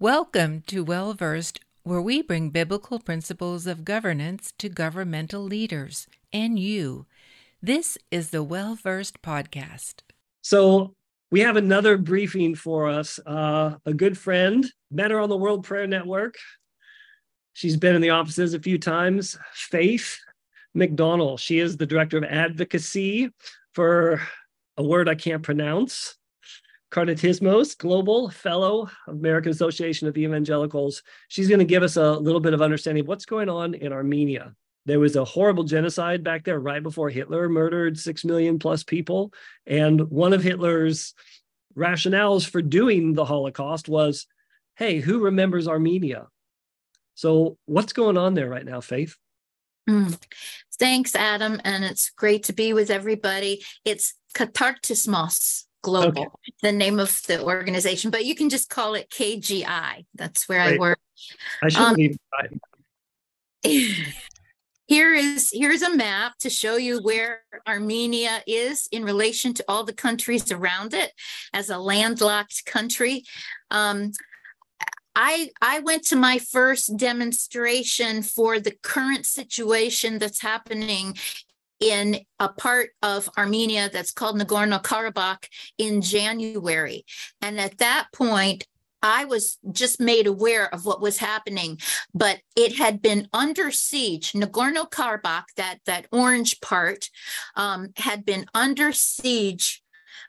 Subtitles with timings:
[0.00, 6.58] Welcome to Well Versed, where we bring biblical principles of governance to governmental leaders and
[6.58, 7.04] you.
[7.60, 9.96] This is the Well Versed podcast.
[10.40, 10.94] So,
[11.30, 13.20] we have another briefing for us.
[13.26, 16.36] Uh, a good friend, met her on the World Prayer Network.
[17.52, 19.36] She's been in the offices a few times.
[19.52, 20.18] Faith
[20.74, 21.38] McDonnell.
[21.38, 23.28] She is the director of advocacy
[23.74, 24.22] for
[24.78, 26.16] a word I can't pronounce.
[26.90, 31.02] Katartismos Global Fellow, American Association of Evangelicals.
[31.28, 33.92] She's going to give us a little bit of understanding of what's going on in
[33.92, 34.54] Armenia.
[34.86, 39.32] There was a horrible genocide back there right before Hitler murdered six million plus people.
[39.66, 41.14] And one of Hitler's
[41.76, 44.26] rationales for doing the Holocaust was
[44.76, 46.26] hey, who remembers Armenia?
[47.14, 49.14] So, what's going on there right now, Faith?
[49.88, 50.18] Mm.
[50.78, 51.60] Thanks, Adam.
[51.64, 53.62] And it's great to be with everybody.
[53.84, 56.52] It's Katartismos Global, okay.
[56.62, 60.04] the name of the organization, but you can just call it KGI.
[60.14, 61.00] That's where I work.
[61.62, 62.18] I should um, leave.
[64.86, 69.84] here is here's a map to show you where Armenia is in relation to all
[69.84, 71.12] the countries around it
[71.52, 73.24] as a landlocked country.
[73.70, 74.12] Um,
[75.14, 81.16] I I went to my first demonstration for the current situation that's happening
[81.80, 87.04] in a part of Armenia that's called Nagorno Karabakh in January.
[87.40, 88.66] And at that point,
[89.02, 91.78] I was just made aware of what was happening,
[92.12, 94.32] but it had been under siege.
[94.32, 97.08] Nagorno Karabakh, that that orange part,
[97.56, 99.79] um, had been under siege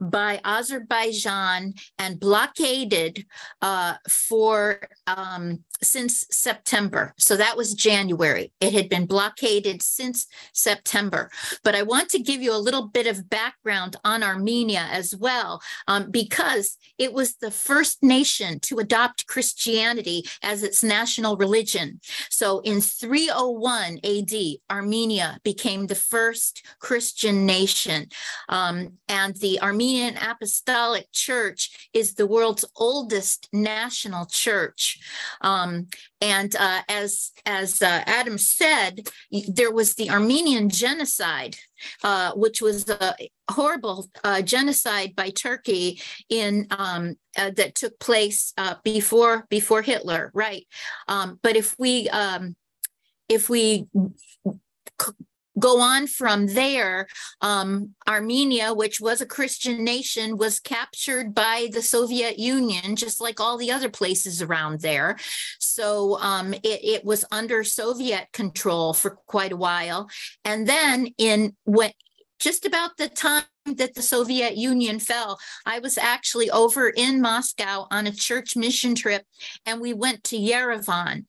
[0.00, 3.26] by Azerbaijan and blockaded
[3.60, 7.14] uh, for um, since September.
[7.18, 8.52] So that was January.
[8.60, 11.30] It had been blockaded since September.
[11.64, 15.62] But I want to give you a little bit of background on Armenia as well,
[15.88, 22.00] um, because it was the first nation to adopt Christianity as its national religion.
[22.30, 24.34] So in 301 AD,
[24.70, 28.08] Armenia became the first Christian nation.
[28.48, 34.98] Um, and the Armenian Apostolic Church is the world's oldest national church.
[35.40, 35.88] Um,
[36.20, 39.08] and uh, as as uh, Adam said,
[39.48, 41.56] there was the Armenian genocide,
[42.04, 43.14] uh, which was a
[43.50, 50.30] horrible uh, genocide by Turkey in um, uh, that took place uh, before before Hitler,
[50.34, 50.66] right?
[51.08, 52.56] Um, but if we um,
[53.28, 53.86] if we
[55.60, 57.06] go on from there,
[57.40, 63.38] um, Armenia, which was a Christian nation, was captured by the Soviet Union, just like
[63.38, 65.16] all the other places around there.
[65.58, 70.08] So um, it, it, was under Soviet control for quite a while.
[70.44, 71.94] And then in what
[72.38, 77.86] just about the time that the Soviet Union fell, I was actually over in Moscow
[77.90, 79.24] on a church mission trip,
[79.66, 81.26] and we went to Yerevan.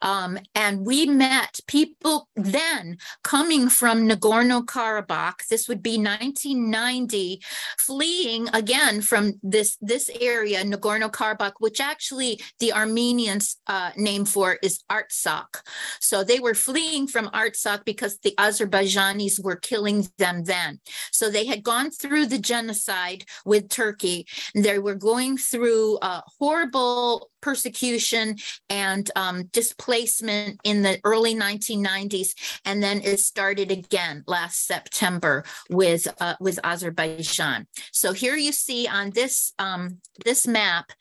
[0.00, 5.46] Um, and we met people then coming from Nagorno Karabakh.
[5.48, 7.40] This would be 1990,
[7.78, 14.58] fleeing again from this, this area, Nagorno Karabakh, which actually the Armenians' uh, name for
[14.62, 15.62] is Artsakh.
[16.00, 20.80] So they were fleeing from Artsakh because the Azerbaijanis were killing them then.
[21.12, 24.26] So they had gone through the genocide with Turkey.
[24.54, 28.36] They were going through uh, horrible persecution
[28.70, 32.34] and um, displacement in the early 1990s,
[32.64, 37.66] and then it started again last September with uh, with Azerbaijan.
[37.90, 40.92] So here you see on this um, this map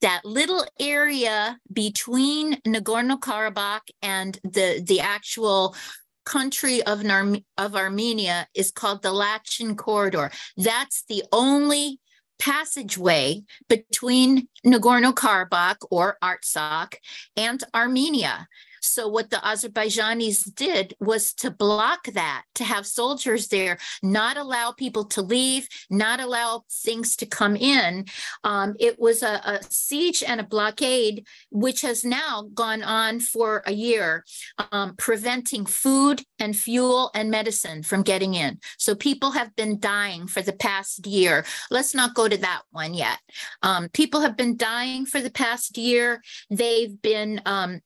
[0.00, 5.76] that little area between Nagorno Karabakh and the the actual
[6.24, 7.04] country of,
[7.58, 10.30] of Armenia is called the Lachin Corridor.
[10.56, 12.00] That's the only
[12.38, 16.94] passageway between Nagorno Karabakh or Artsakh
[17.36, 18.48] and Armenia.
[18.82, 24.72] So what the Azerbaijanis did was to block that, to have soldiers there, not allow
[24.72, 28.06] people to leave, not allow things to come in.
[28.44, 33.62] Um, it was a, a, siege and a blockade, which has now gone on for
[33.66, 34.24] a year,
[34.72, 38.58] um, preventing food and fuel and medicine from getting in.
[38.78, 41.44] So people have been dying for the past year.
[41.70, 43.18] Let's not go to that one yet.
[43.62, 46.20] Um, people have been dying for the past year.
[46.50, 47.80] They've been um,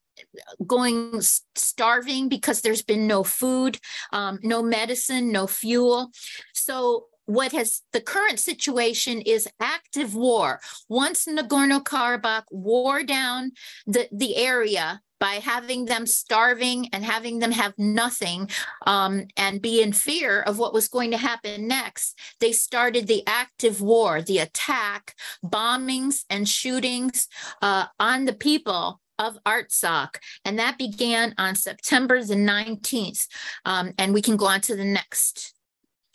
[0.67, 1.21] going
[1.55, 3.79] starving because there's been no food,
[4.13, 6.11] um, no medicine, no fuel.
[6.55, 10.61] So what has the current situation is active war.
[10.89, 13.53] Once Nagorno Karabakh wore down
[13.87, 18.49] the, the area by having them starving and having them have nothing
[18.87, 23.27] um, and be in fear of what was going to happen next, they started the
[23.27, 25.15] active war, the attack,
[25.45, 27.29] bombings and shootings
[27.63, 30.17] uh, on the people of Artsakh.
[30.45, 33.27] And that began on September the 19th.
[33.65, 35.55] Um, and we can go on to the next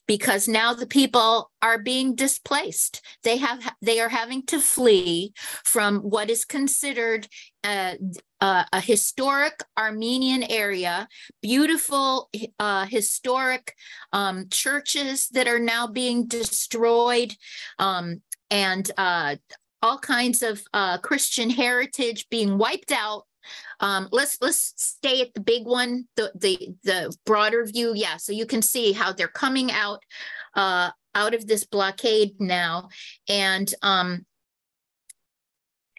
[0.08, 5.32] because now the people are being displaced they have they are having to flee
[5.64, 7.30] from what is considered
[7.66, 7.98] a,
[8.42, 11.08] a, a historic armenian area
[11.42, 13.76] beautiful uh, historic
[14.12, 17.34] um, churches that are now being destroyed
[17.80, 19.38] um, and uh,
[19.82, 23.24] all kinds of uh, christian heritage being wiped out
[23.80, 27.94] um, let's let's stay at the big one, the the the broader view.
[27.96, 30.04] Yeah, so you can see how they're coming out
[30.56, 32.90] uh, out of this blockade now,
[33.28, 34.26] and um,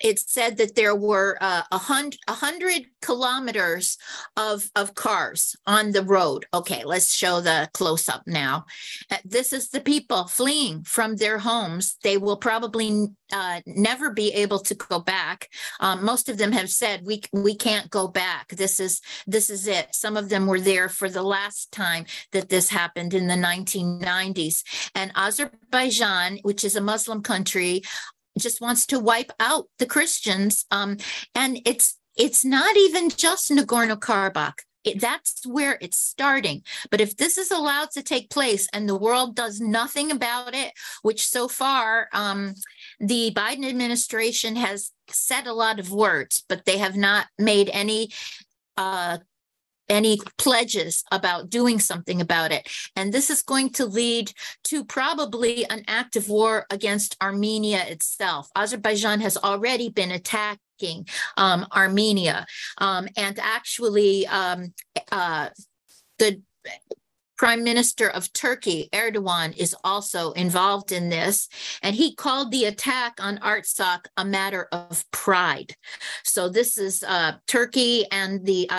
[0.02, 3.98] it said that there were uh, a hundred kilometers
[4.36, 6.46] of of cars on the road.
[6.52, 8.66] Okay, let's show the close up now.
[9.10, 11.96] Uh, this is the people fleeing from their homes.
[12.02, 15.48] They will probably uh, never be able to go back.
[15.80, 18.48] Um, most of them have said we we can't go back.
[18.48, 19.94] This is this is it.
[19.94, 24.62] Some of them were there for the last time that this happened in the 1990s.
[24.94, 27.82] And Azerbaijan, which is a Muslim country,
[28.38, 30.64] just wants to wipe out the Christians.
[30.70, 30.96] Um,
[31.34, 34.60] and it's it's not even just Nagorno Karabakh.
[34.84, 36.62] It, that's where it's starting.
[36.90, 40.72] But if this is allowed to take place and the world does nothing about it,
[41.02, 42.54] which so far um,
[42.98, 48.10] the Biden administration has said a lot of words, but they have not made any
[48.76, 49.18] uh,
[49.92, 52.66] any pledges about doing something about it.
[52.96, 54.32] And this is going to lead
[54.64, 58.48] to probably an active war against Armenia itself.
[58.56, 61.06] Azerbaijan has already been attacking
[61.36, 62.46] um, Armenia.
[62.78, 64.72] Um, and actually, um,
[65.12, 65.50] uh,
[66.18, 66.40] the
[67.36, 71.48] Prime Minister of Turkey, Erdogan, is also involved in this.
[71.82, 75.74] And he called the attack on Artsakh a matter of pride.
[76.22, 78.70] So this is uh, Turkey and the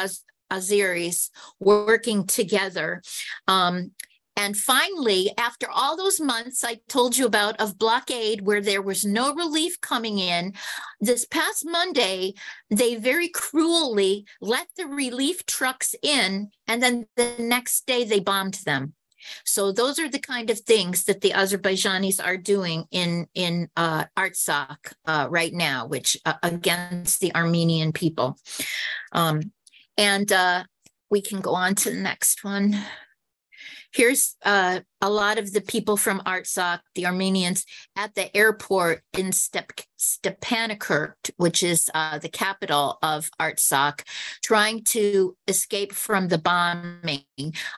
[0.53, 1.29] Azeris
[1.59, 3.01] working together.
[3.47, 3.91] Um,
[4.35, 9.05] and finally, after all those months I told you about of blockade where there was
[9.05, 10.53] no relief coming in,
[10.99, 12.33] this past Monday,
[12.69, 18.55] they very cruelly let the relief trucks in, and then the next day they bombed
[18.65, 18.93] them.
[19.45, 24.05] So those are the kind of things that the Azerbaijanis are doing in in uh,
[24.17, 28.37] Artsakh uh, right now, which uh, against the Armenian people.
[29.11, 29.51] Um,
[29.97, 30.63] and uh,
[31.09, 32.77] we can go on to the next one.
[33.93, 39.31] Here's uh, a lot of the people from Artsakh, the Armenians, at the airport in
[39.31, 39.71] Step
[40.03, 44.01] Stepanakert, which is uh, the capital of Artsakh,
[44.43, 47.23] trying to escape from the bombing.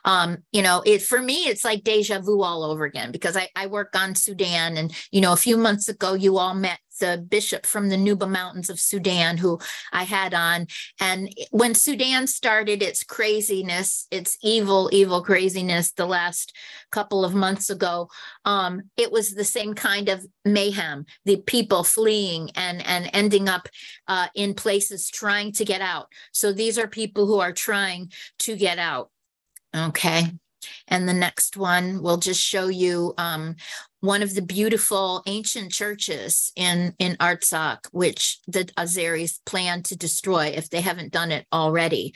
[0.04, 3.48] Um, you know, it for me, it's like deja vu all over again because I,
[3.54, 7.24] I work on Sudan, and you know, a few months ago, you all met the
[7.28, 9.58] bishop from the Nuba Mountains of Sudan, who
[9.92, 10.66] I had on.
[11.00, 16.56] And when Sudan started its craziness, its evil, evil craziness, the last
[16.90, 18.08] couple of months ago,
[18.44, 21.06] um, it was the same kind of mayhem.
[21.24, 22.15] The people fleeing
[22.54, 23.68] and and ending up
[24.08, 26.06] uh, in places trying to get out.
[26.32, 29.10] So these are people who are trying to get out.
[29.74, 30.24] Okay.
[30.88, 33.56] And the next one will just show you um,
[34.00, 40.46] one of the beautiful ancient churches in, in Artsakh, which the Azeris plan to destroy
[40.46, 42.14] if they haven't done it already.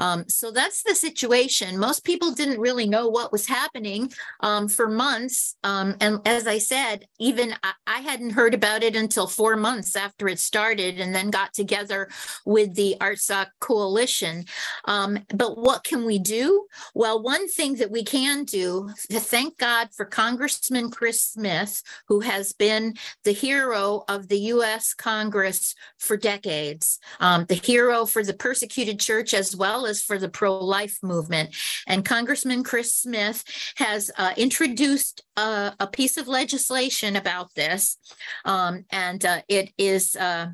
[0.00, 1.78] Um, so that's the situation.
[1.78, 5.56] Most people didn't really know what was happening um, for months.
[5.62, 9.94] Um, and as I said, even I, I, hadn't heard about it until four months
[9.94, 12.08] after it started and then got together
[12.46, 14.46] with the Artsakh Coalition.
[14.86, 16.66] Um, but what can we do?
[16.94, 22.54] Well, one thing that we can do, thank God for Congressman Chris Smith, who has
[22.54, 24.94] been the hero of the U.S.
[24.94, 30.28] Congress for decades, um, the hero for the persecuted church as well as for the
[30.28, 31.54] pro life movement.
[31.86, 33.44] And Congressman Chris Smith
[33.76, 37.98] has uh, introduced a, a, piece of legislation about this.
[38.44, 40.16] Um, and uh, it is.
[40.16, 40.52] Uh,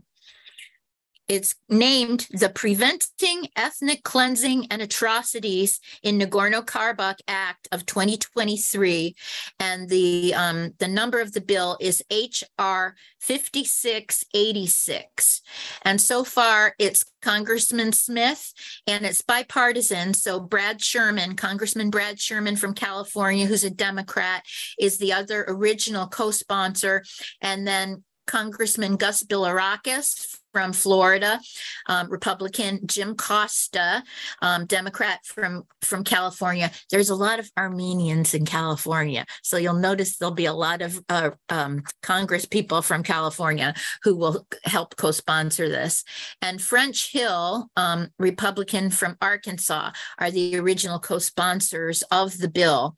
[1.28, 9.14] it's named the Preventing Ethnic Cleansing and Atrocities in Nagorno-Karabakh Act of 2023,
[9.58, 15.42] and the um, the number of the bill is HR 5686.
[15.82, 18.52] And so far, it's Congressman Smith,
[18.86, 20.14] and it's bipartisan.
[20.14, 24.44] So Brad Sherman, Congressman Brad Sherman from California, who's a Democrat,
[24.78, 27.02] is the other original co-sponsor,
[27.40, 31.38] and then Congressman Gus Bilirakis from Florida,
[31.84, 34.02] um, Republican Jim Costa,
[34.40, 36.70] um, Democrat from from California.
[36.90, 40.98] There's a lot of Armenians in California, so you'll notice there'll be a lot of
[41.10, 46.04] uh, um, Congress people from California who will help co-sponsor this.
[46.40, 52.96] And French Hill, um, Republican from Arkansas, are the original co-sponsors of the bill,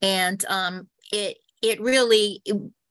[0.00, 2.40] and um, it it really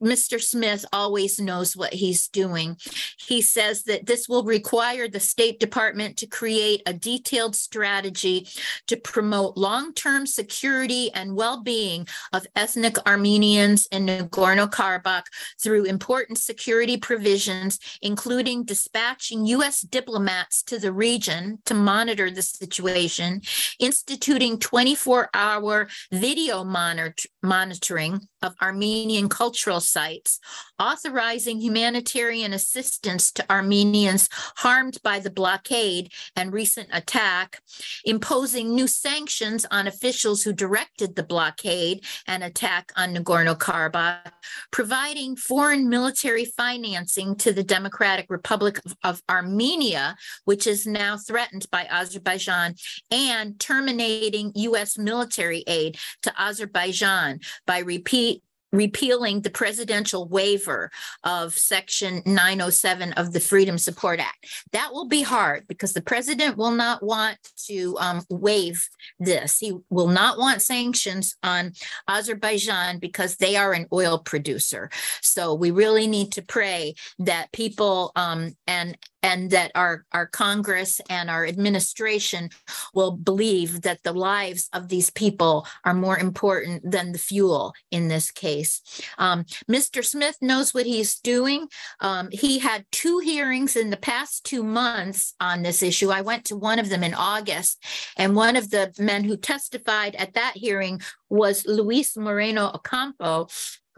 [0.03, 0.41] Mr.
[0.41, 2.77] Smith always knows what he's doing.
[3.18, 8.48] He says that this will require the State Department to create a detailed strategy
[8.88, 15.25] to promote long term security and well being of ethnic Armenians in Nagorno Karabakh
[15.62, 19.82] through important security provisions, including dispatching U.S.
[19.82, 23.41] diplomats to the region to monitor the situation,
[23.79, 30.39] instituting 24 hour video monitor- monitoring of Armenian cultural sites,
[30.79, 37.62] authorizing humanitarian assistance to Armenians harmed by the blockade and recent attack,
[38.05, 44.31] imposing new sanctions on officials who directed the blockade and attack on Nagorno Karabakh,
[44.72, 50.15] providing foreign military financing to the Democratic Republic of, of Armenia,
[50.46, 52.75] which is now threatened by Azerbaijan,
[53.12, 54.98] and terminating U.S.
[54.98, 58.29] military aid to Azerbaijan by repeat
[58.72, 60.92] repealing the presidential waiver
[61.24, 64.48] of Section 907 of the Freedom Support Act.
[64.72, 68.88] That will be hard because the president will not want to um, waive
[69.20, 69.60] this.
[69.60, 71.74] He will not want sanctions on
[72.08, 74.90] Azerbaijan because they are an oil producer.
[75.22, 81.02] So we really need to pray that people um, and and that our, our Congress
[81.10, 82.50] and our administration
[82.94, 88.08] will believe that the lives of these people are more important than the fuel in
[88.08, 88.82] this case.
[89.18, 90.04] Um, Mr.
[90.04, 91.68] Smith knows what he's doing.
[92.00, 96.10] Um, he had two hearings in the past two months on this issue.
[96.10, 97.84] I went to one of them in August,
[98.18, 103.48] and one of the men who testified at that hearing was Luis Moreno Ocampo,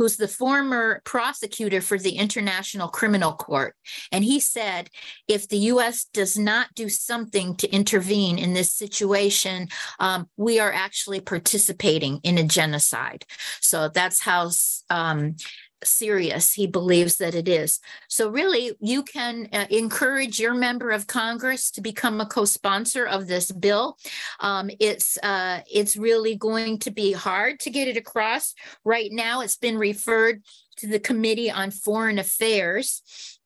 [0.02, 3.76] who's the former prosecutor for the International Criminal Court.
[4.12, 4.90] And he said
[5.28, 9.68] if the US does not do something to intervene in this situation,
[10.00, 13.26] um, we are actually participating in a genocide.
[13.60, 14.50] So that's how
[14.90, 15.36] um,
[15.84, 17.80] serious he believes that it is.
[18.08, 23.28] So, really, you can uh, encourage your member of Congress to become a co-sponsor of
[23.28, 23.98] this bill.
[24.40, 28.54] Um, it's uh, it's really going to be hard to get it across.
[28.84, 30.44] Right now, it's been referred
[30.78, 33.02] to the Committee on Foreign Affairs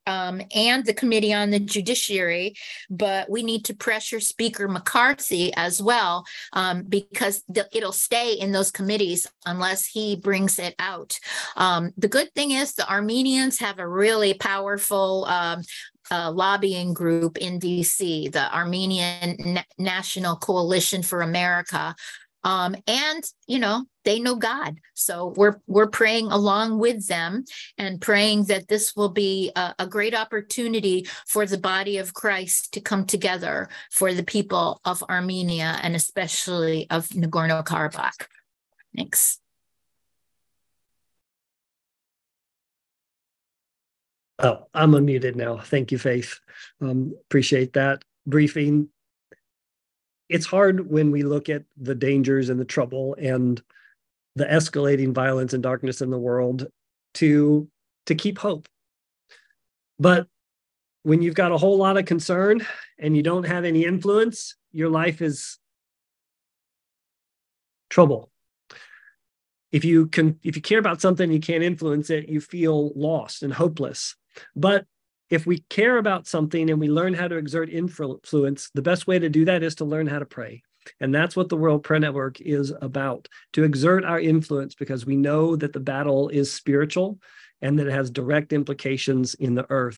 [0.08, 2.56] um, and the Committee on the Judiciary,
[2.90, 8.52] but we need to pressure Speaker McCarthy as well um, because the, it'll stay in
[8.52, 11.20] those committees unless he brings it out.
[11.56, 15.62] Um, the good thing is the Armenians have a really powerful um,
[16.12, 21.96] lobbying group in DC, the Armenian Na- National Coalition for America,
[22.46, 27.44] um, and you know they know God, so we're we're praying along with them
[27.78, 32.74] and praying that this will be a, a great opportunity for the body of Christ
[32.74, 38.28] to come together for the people of Armenia and especially of Nagorno Karabakh.
[38.96, 39.40] Thanks.
[44.38, 45.58] Oh, I'm unmuted now.
[45.58, 46.40] Thank you, Faith.
[46.80, 48.90] Um, appreciate that briefing
[50.30, 53.62] it's hard when we look at the dangers and the trouble and
[54.36, 56.68] the escalating violence and darkness in the world
[57.16, 57.70] to
[58.06, 58.68] to keep hope.
[59.98, 60.28] But
[61.04, 62.66] when you've got a whole lot of concern
[63.00, 65.58] and you don't have any influence your life is
[67.90, 68.32] trouble.
[69.72, 73.44] If you can if you care about something you can't influence it you feel lost
[73.44, 74.16] and hopeless.
[74.56, 74.86] But
[75.30, 79.20] if we care about something and we learn how to exert influence, the best way
[79.20, 80.62] to do that is to learn how to pray.
[81.00, 85.16] And that's what the World Prayer Network is about to exert our influence because we
[85.16, 87.20] know that the battle is spiritual
[87.62, 89.98] and that it has direct implications in the earth.